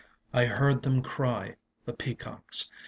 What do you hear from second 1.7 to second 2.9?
the peacocks.